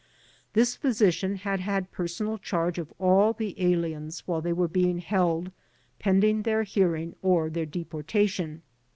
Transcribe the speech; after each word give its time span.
This 0.53 0.75
physician 0.75 1.35
had 1.35 1.59
had 1.59 1.91
personal 1.91 2.39
charge 2.39 2.79
of 2.79 2.91
all 2.97 3.33
the 3.33 3.53
aliens 3.61 4.23
while 4.25 4.41
they 4.41 4.51
were 4.51 4.67
being 4.67 4.97
held 4.97 5.51
pending 5.99 6.41
their 6.41 6.63
hearing 6.63 7.15
or 7.21 7.51
their 7.51 7.67
deportation. 7.67 8.63